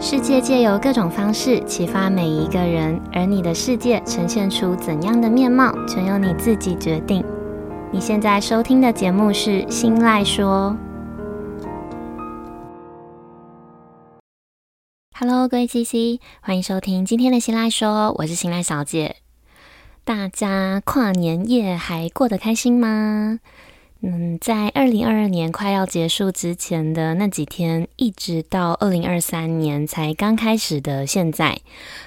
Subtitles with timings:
[0.00, 7.24] 世界借由各种方式启发每一个人，而你的世界呈现出怎样的面貌，全由你自己决定。
[7.90, 10.76] 你现在收听的节目是《新赖说》。
[15.18, 19.16] Hello，各位 CC，欢迎收听今天的《新赖说》，我是新赖小姐。
[20.04, 23.40] 大家跨年夜还过得开心吗？
[24.00, 31.58] 嗯，在二零二二年快要结束之前的那几天，一直到二零二三年才刚开始的现在，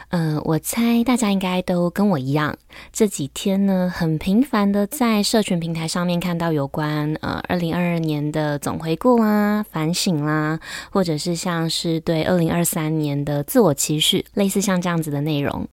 [0.09, 2.57] 嗯、呃，我猜大家应该都跟我一样，
[2.93, 10.57] 这几天呢，很频繁的在社群平台上面看到有关呃二零二二年的总回顾啦、反省啦，
[10.91, 15.67] 或者是像是对二零二三年的自我期许，类似像这样子的内容。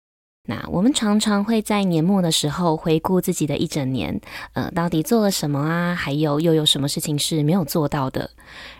[0.48, 4.20] 那我们常常会在年末的时候回顾自己的一整年，
[4.52, 5.94] 呃，到底做了什么啊？
[5.94, 8.30] 还有又有什么事情是没有做到的？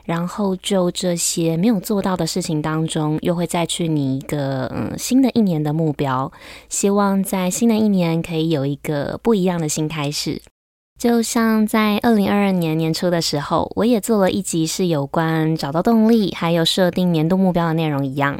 [0.05, 6.31] 然后就这些没有做到的事情当中，又会再去拟一个嗯新的一年的目标，
[6.69, 10.41] 希望在新的一年可以有一个不一样的新开始。
[10.99, 18.39] 就像在二零二二年年初的时候，我也做了一集是有关找到动力，还有设定年度目标的内容一样。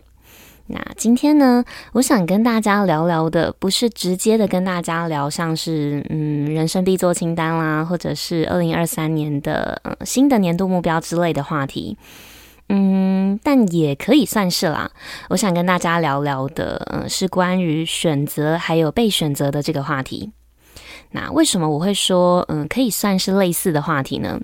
[0.69, 11.97] 那今天呢，我想跟大家聊聊的，不是直接的跟大家聊，像是嗯人生必做清单啦，或者是二零二三年的呃新的年度目标之类的话题，
[12.69, 14.91] 嗯，但也可以算是啦。
[15.29, 20.33] 我想跟大家聊聊的，呃，是关于选择还有被选择的这个话题。
[21.13, 24.41] 那为什么我会说，嗯，可以算是类似的话题呢？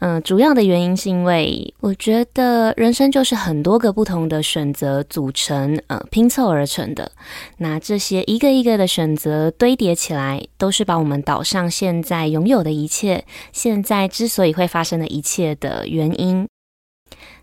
[0.00, 7.10] 嗯，主要的原因是因为我觉得人生就是很多个不同的选择组成，呃，拼凑而成的。
[7.58, 16.46] 那这些一个一个的选择堆叠起来，都是把我们岛上现在拥有的一切，现在之所以会发生的一切的原因。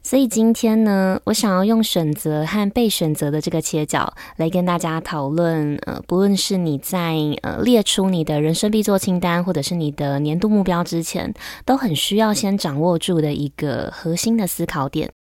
[0.03, 5.77] 所以今天呢，我想要用选择和被选择的这个切角来跟大家讨论。
[5.85, 11.34] 呃，不论是你在呃列出你的人生必做清单，或者是你的年度目标之前，
[11.66, 15.12] 都很需要先掌握住的一个核心的思考点。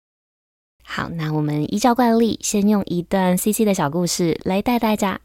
[0.82, 5.20] 好，那我们依照惯例，先用一段 CC 的小故事来带大家，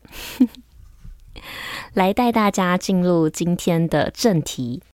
[1.94, 4.84] 来带大家进入今天的正题。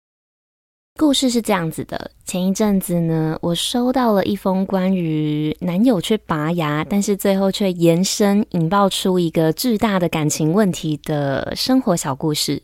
[1.01, 12.63] 故事是这样子的：前一阵子呢，我收到了一封关于男友去拔牙，但是最后却延伸引爆出一个巨大的感情问题的生活小故事。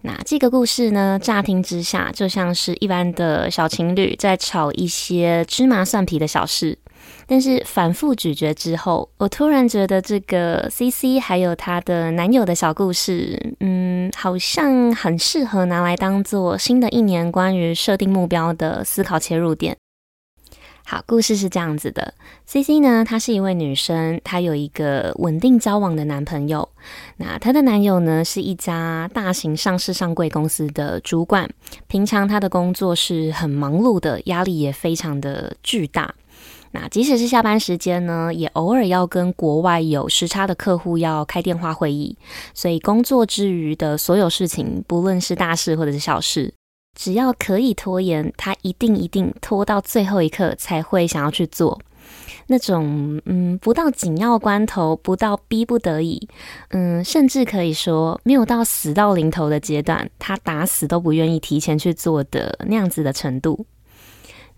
[0.00, 6.76] 那这个故事呢，乍听之下就像是一般的小情侣在吵一些芝麻蒜皮的小事。
[7.28, 13.87] 但是反复咀嚼之后，我突然觉得这个 CC 还有她的男友的小故事，嗯，
[14.20, 19.76] 好像很适合拿来当做新的一年关于设定目标的思考切入点。
[20.84, 22.14] 好，故事是这样子的
[22.44, 26.68] ：CC 呢，她是一位女生，她有一个稳定交往的男朋友。
[27.18, 31.48] 那她的男友呢，是一家大型上市上柜公司的主管，
[31.86, 36.12] 平常他的工作是很忙碌的，压力也非常的巨大。
[36.72, 42.16] 那即使是下班时间呢，也偶尔要跟国外有时差的客户要开电话会议，
[42.54, 46.52] 所以工作之余的所有事情，不论是大事或者是小事，
[46.98, 51.80] 只要可以拖延，他一定一定拖到最后一刻才会想要去做。
[52.50, 56.26] 那种嗯，不到紧要关头，不到逼不得已，
[56.70, 63.66] 嗯，甚至可以说没有到死到临头的阶段，他打死都不愿意提前去做的那样子的程度。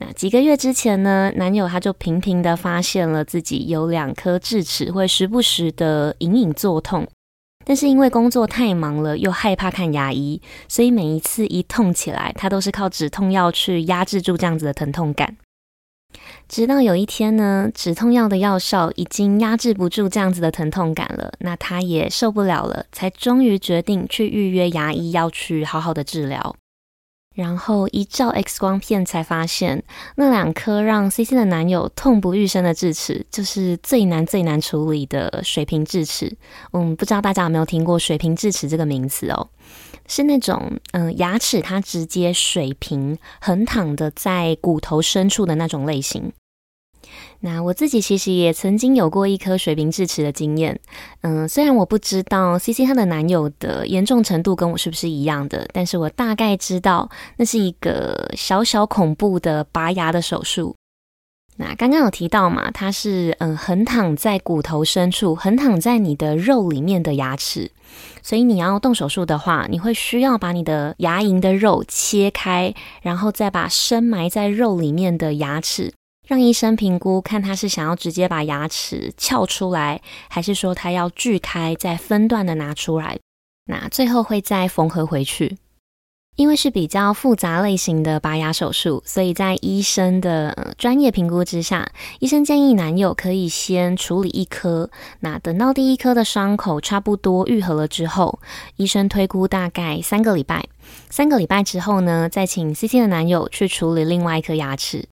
[0.03, 7.07] 那几个月之前呢，男友他就频频的发现了自己有两颗智齿会时不时的隐隐作痛，
[7.67, 15.37] 但是因为工作太忙了，又害怕看牙医，所以每一次一痛起来，他都是靠止痛药去压制住这样子的疼痛感。
[16.49, 26.57] 直到有一天呢，止痛药的药效已经压制不住这样子的疼痛感了，那他也受不了了，才终于决定去预约牙医，要去好好的治疗。
[27.41, 29.83] 然后一照 X 光片，才发现
[30.17, 36.37] 那两颗让 CC 的男友痛不欲生的智齿，就是最难最难处理的水平智齿。
[36.73, 39.49] 嗯，不知道大家有没有听过水平智齿这个名词哦？
[40.07, 46.33] 是那种嗯、牙齿它直接水平横躺的在骨头深处的那种类型。
[47.43, 50.79] 那我自己其实也曾经有过一颗水平智齿的经验，
[51.23, 57.09] 嗯，虽然我不知道 CC 她的男友的严重程度跟我是不是一样的，但是我大概知道
[57.39, 60.77] 那是一个小小恐怖的拔牙的手术。
[61.57, 67.71] 那刚刚有提到嘛，它是嗯横躺在骨头深处，横躺在你的肉里面的牙齿，
[68.23, 75.93] 所以你要动手术的话，你会需要把你的牙龈的肉切开，然后再把深埋在肉里面的牙齿。
[76.31, 83.19] 让医生评估，看他是想要直接把牙齿撬出来，还是说他要锯开再分段的拿出来，
[83.67, 85.59] 那最后会再缝合回去。
[86.37, 91.91] 因为是比较复杂类型的拔牙手术，所以在医生的、呃、专业评估之下，
[92.21, 94.89] 医生建议男友可以先处理一颗。
[95.19, 98.39] 那等到第一颗的伤口差不多愈合了之后，
[98.77, 100.65] 医生推估大概三个礼拜。
[101.11, 105.09] 三个礼拜之后呢，再请 CC 的男友去处理另外一颗牙齿。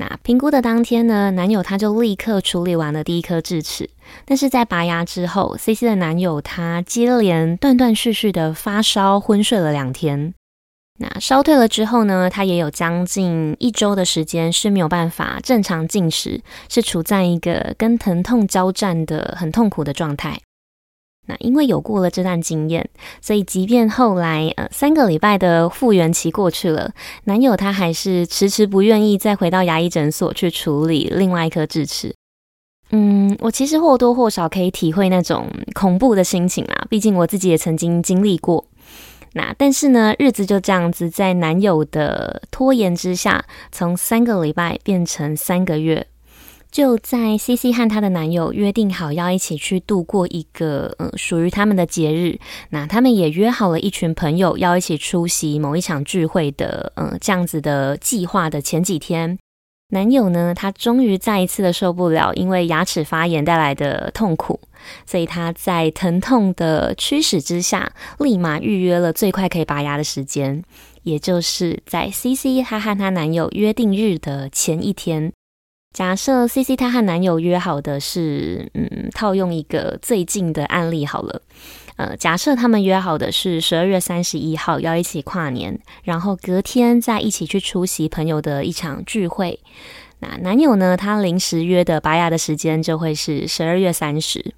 [0.00, 3.90] 那评估的当天呢，男友他就立刻处理完了第一颗智齿。
[4.24, 10.32] 但是在拔牙之后，CC 的男友他接连断断续续的发烧、昏睡了两天。
[10.98, 20.40] 那烧退了之后呢，他也有将近一周的时间是没有办法正常进食，是处在一个跟疼痛交战的很痛苦的状态。
[21.30, 22.90] 那因为有过了这段经验，
[23.20, 26.92] 所以即便后来呃三个礼拜的复原期过去了，
[27.24, 32.12] 男友他还是迟迟不愿意再回到牙医诊所去处理另外一颗智齿。
[32.90, 38.66] 嗯，我其实或多或少可以体会那种恐怖的心情啦，毕竟我自己也曾经经历过。
[39.34, 46.04] 那但是呢，日子就这样子在男友的拖延之下，从三个礼拜变成三个月。
[46.70, 52.38] 就在 CC 和她的男友约定好要一起去度过一个呃属于他们的节日，
[52.70, 59.38] 那他们也约好了一群朋友要一起出席某一场聚会的呃这样子的计划的前几天。
[59.92, 64.60] 男友呢，他终于再一次的受不了，因为牙齿发炎带来的痛苦，
[65.04, 70.62] 所以他在疼痛的驱使之下，立马预约了最快可以拔牙的时间，
[71.02, 75.32] 也就是在 CC 她和她男友约定日的前一天。
[75.92, 81.42] 假设 CC 她和男友约好的是，嗯，套用一个最近的案例好了。
[81.96, 89.60] 呃，假设他们约好的是十二月三十一号要一起跨年，然后隔天再一起去出席朋友的一场聚会。
[90.20, 94.54] 那男友呢，他临时约的拔牙的时间就会是十二月三十，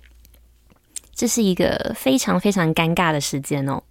[1.15, 3.83] 这是一个非常非常尴尬的时间哦。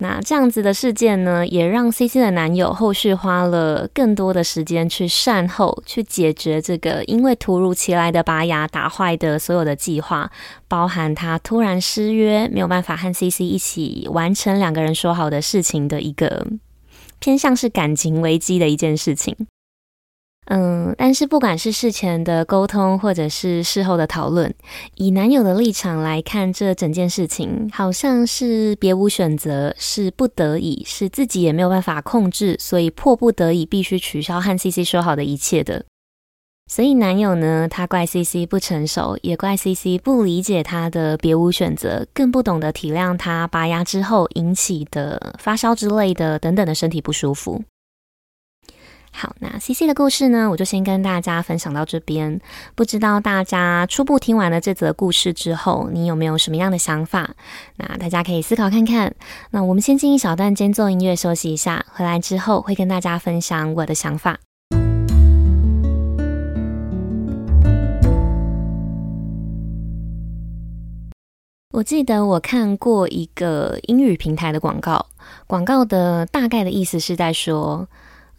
[0.00, 10.30] 那这样子的事件呢，也让 CC 的男友后续花了更多的时间去善后，去解决这个因为突如其来的拔牙打坏的所有的计划，
[10.68, 16.46] 包含他突然失约，没有办法和 CC 一起完成两个人说好的事情的一个
[17.18, 19.34] 偏向是感情危机的一件事情。
[20.50, 24.54] 嗯，但是不管是事前的沟通，或者是事后的讨论，
[24.94, 35.84] 以男友的立场来看，这整件事情好像是别无选择，是不得已，是自己也没有办法控制，所以迫不得已必须取消和 CC 说好的一切的。
[36.70, 47.62] 所以男友呢，他怪 CC 不成熟，也怪 CC 不理解他的别无选择，更不懂得体谅他拔牙之后引起的发烧之类的等等的身体不舒服。
[49.20, 52.40] 好，那 CC 的故事呢，我就先跟大家分享到这边。
[52.76, 57.30] 不知道大家初步听完了这则故事之后，你有没有什么样的想法？
[57.74, 59.12] 那大家可以思考看看。
[59.50, 64.38] 那我们先进一小段间奏音乐休息一下，回来之后会跟大家分享我的想法。
[71.72, 75.06] 我记得我看过一个英语平台的广告，
[75.48, 77.88] 广告的大概的意思是在说，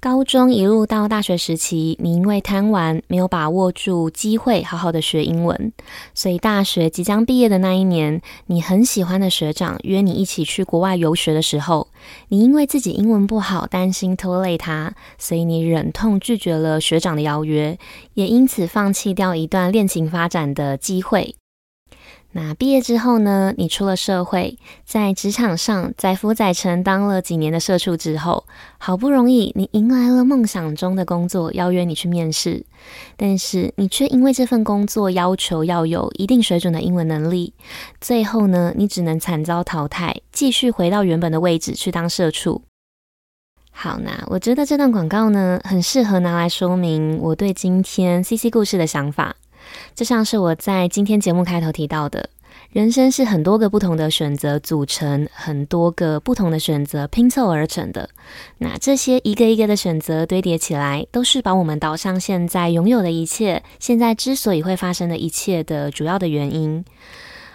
[0.01, 5.73] 高中一路到大学时期，你因为贪玩，没有把握住机会，好好的学英文，
[6.15, 11.89] 所以大学即将毕业的那一年，你很喜欢的学长约你一起去国外游学的时候，
[12.29, 17.77] 你因为自己英文不好，担心拖累他，所以你忍痛拒绝了学长的邀约，
[18.13, 21.35] 也因此放弃掉一段恋情发展的机会。
[22.31, 28.45] 那毕业之后呢，你出了社会，在职场上载浮载沉当了几年的社畜之后，
[28.77, 32.63] 好不容易你迎来了梦想中的工作，邀约你去面试，
[33.17, 37.53] 但是你却因为这份工作要求要有一定水准的英文能力，
[37.99, 42.61] 最后呢，你只能惨遭淘汰，继续回到原本的位置去当社畜。
[43.71, 49.35] 好，那我觉得这段广告呢，很适合拿来说明我对今天 CC 故事的想法。
[49.95, 52.29] 就像是我在今天节目开头提到的，
[52.71, 58.09] 人生是很多个不同的选择组成，很多个不同的选择拼凑而成的。
[58.59, 66.83] 那这些一个一个的选择堆叠起来，都是把我们导向现在拥有的一切，现在之所以会发生的一切的主要的原因。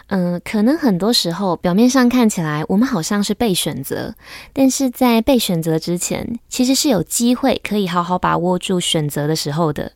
[0.08, 4.14] 嗯，可能很多时候表面上看起来我们好像是被选择，
[4.52, 9.92] 但是在被选择之前，其实是有机会可以好好把握住选择的时候的。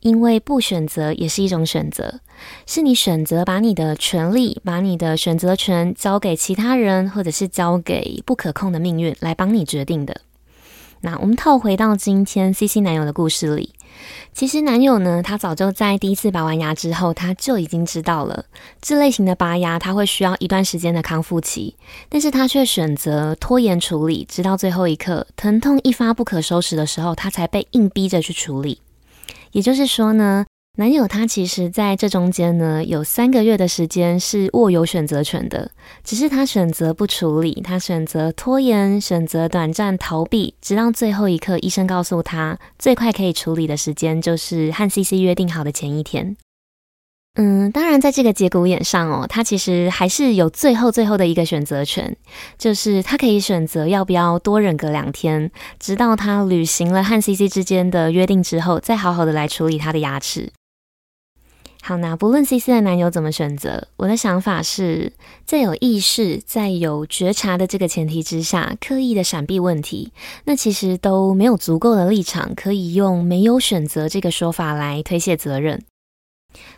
[0.00, 2.20] 因为不选择也是一种选择，
[2.66, 10.20] 是你选择把你的权利、把你的选择权交给其他人，或者是交给不可控的命运来帮你决定的。
[11.00, 13.72] 那我们套回到今天 CC 男友的故事里，
[14.32, 18.46] 其实男友呢，他早就在第一次拔完牙之后，他就已经知道了
[18.82, 21.76] 这类型的拔牙，他会需要一段时间的康复期，
[22.08, 28.80] 但是他却选择拖延处理，直到最后一刻，疼痛一发不可收拾的时候，他才被硬逼着去处理。
[29.52, 30.44] 也就是说呢，
[30.76, 35.70] 男友他其实在这中间呢，有三个月的时间是握有选择权的，
[36.04, 46.36] 只是他选择不处理，他选择拖延，选择短暂逃避，直到最后一刻，医生告诉他最快可以处理的时间就是和 CC 约定好的前一天。
[47.40, 52.16] 嗯，当然，在这个节骨眼上哦，他其实还是有最后最后的一个选择权，
[52.58, 60.50] 就是他可以选择要不要多忍个两天，直到他履行了和 CC 之间的约定之后，再好好的来处理他的牙齿。
[61.80, 65.12] 好，那不论 CC 的男友怎么选择，我的想法是
[65.46, 70.10] 在有意识、在有觉察的这个前提之下，刻意的闪避问题，
[70.46, 75.84] 那其实都没有足够的立场可以用没有选择这个说法来推卸责任。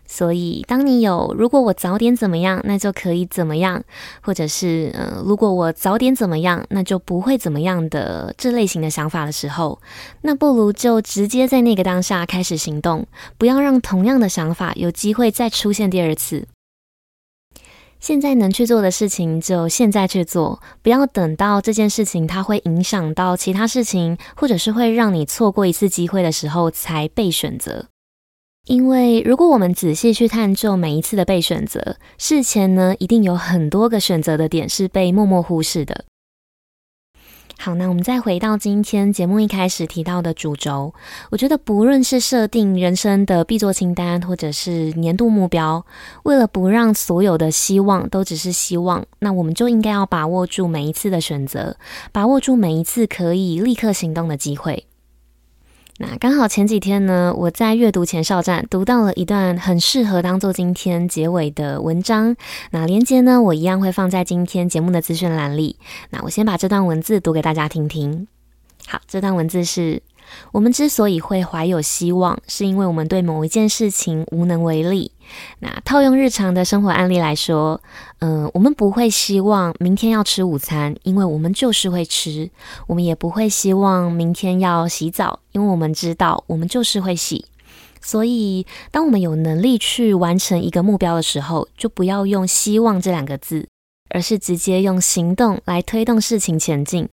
[0.07, 3.83] 所以，当你有“如果我早点怎么样，那就可以怎么样”，
[4.21, 9.81] 或者是“呃，如果我早点怎么样，那就不会怎么样”的这类型的想法的时候，
[10.23, 13.07] 那不如就直接在那个当下开始行动，
[13.39, 16.49] 不要让同样的想法有机会再出现第二次。
[18.00, 27.87] 现在能去做的事情，就现在去做，不要等到这件事情它会影响到其他事情，或者是会让你错过一次机会的时候才被选择。
[28.67, 36.05] 因为如果我们仔细去探究每一次的被选择，事前呢，一定有很多个选择的点是被默默忽视的。
[37.59, 40.95] 好，那我们再回到今天节目一开始提到的主轴，
[41.31, 45.85] 我觉得不论是设定人生的必做清单，或者是年度目标，
[46.23, 51.76] 为了不让所有的希望都只是希望，那我们就应该要把握住每一次的选择，
[52.12, 54.87] 把握住每一次可以立刻行动的机会。
[56.02, 62.35] 那刚好前几天呢，我在阅读前哨站读到了一段很适合当做今天结尾的文章。
[62.71, 65.76] 那连接呢，我一样会放在今天节目的资讯栏里。
[66.09, 68.26] 那我先把这段文字读给大家听听。
[68.87, 70.02] 好，这段文字是。
[70.53, 75.13] 我们之所以会怀有希望，是因为我们对某一件事情无能为力。
[75.61, 77.81] 那套用日常的生活案例来说，
[78.19, 82.51] 嗯、我们不会希望明天要吃午餐，因为我们就是会吃；
[82.87, 87.47] 我们也不会希望明天要洗澡，因为我们知道我们就是会洗。
[88.03, 93.69] 所以，当我们有能力去完成一个目标的时候，就不要用“希望”这两个字，
[94.09, 97.09] 而是直接用行动来推动事情前进。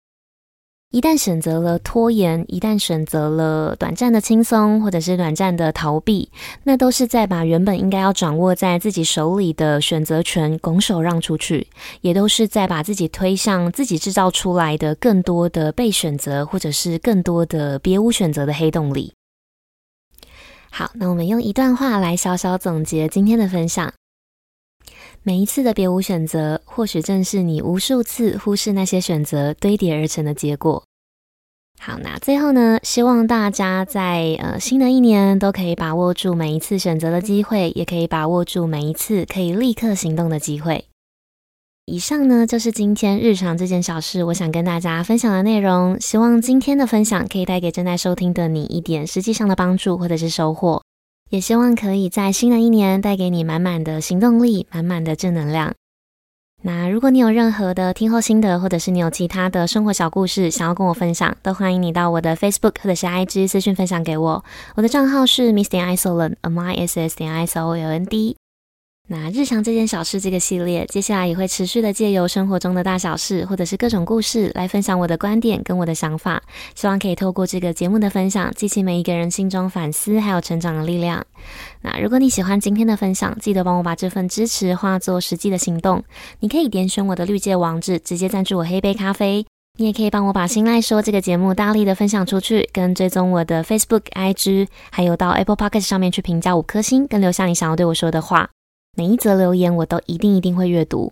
[0.93, 6.29] 一旦选择了拖延，一旦选择了短暂的轻松，或者是短暂的逃避，
[6.65, 11.65] 那都是在把原本应该要掌握在自己手里的选择权拱手让出去，
[12.01, 19.13] 也都是在把自己推向自己制造出来的更多的被选择，或者是更多的别无选择的黑洞里。
[20.69, 23.91] 好，那我们用一段话来小小总结今天的分享。
[25.25, 30.83] 每一次的别无选择，或许正是你无数次忽视那些选择堆叠而成的结果。
[31.79, 40.83] 好，那最后呢，希望大家在呃新的一年都可以把握住每一次选择的机会，也可以把握住每一次可以立刻行动的机会。
[41.85, 45.97] 以上呢，就是今天日常这件小事，我想跟大家分享的内容。
[46.01, 50.82] 希望今天的分享可以带给正在收听的你一点实际上的帮助或者是收获。
[51.29, 55.73] 也希望可以在新的一年带给你满满的行动力，满满的正能量。
[56.65, 64.45] 那如果你有任何的听后心得，或者是你有其他的生活小故事想要跟我分享，都欢迎你到我的 Facebook 或者是 IG 私讯分享给我。
[64.75, 68.37] 我的账号是 Miss 点 Isolon，M I S S 点 I S O L N D。
[69.10, 76.41] 那日常这件小事这个系列，接下来也会持续的借由生活中的大小事，或者是各种故事来分享我的观点跟我的想法。
[76.74, 81.25] 希望可以透过这个节目的分享，激起每一个人心中反思还有成长的力量。
[81.81, 86.01] 那如果你喜欢今天的分享，记得帮我把这份支持化作实际的行动。
[86.39, 89.45] 你可以点选我的绿界网址，直接赞助我黑杯咖啡。
[89.77, 98.50] 你也可以帮我把心赖说这个节目大力的分享出去，跟追踪我的 Facebook、IG，还有到 Apple Podcast 上面去评价五颗星，跟留下你想要对我说的话。
[98.95, 101.12] 每一则留言我都一定一定会阅读。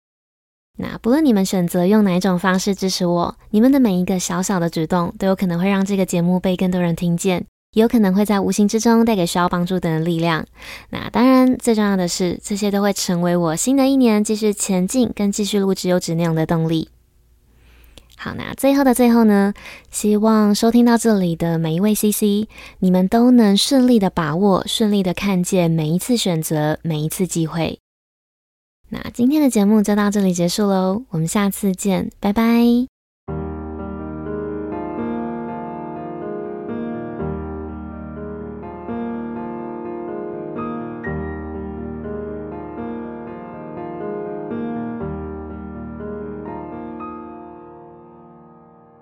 [0.77, 10.45] 那不论你们选择用哪一种方式支持我，你们的每一个小小的举动都有可能会让这个节目被更多人听见，也有可能会在无形之中带给需要帮助的人力量。
[10.89, 16.89] 那当然，最重要的是，这些都会成为我新的一年继续前进跟继续录制优质内容的动力。
[18.23, 19.51] 好，那最后的最后呢，
[19.89, 22.47] 希望收听到这里的每一位 CC，
[22.77, 27.79] 你们都能顺利的把握，顺利的看见每一次选择，每一次机会。
[28.89, 33.00] 那今天的节目就到这里结束喽，我们下次见，拜拜。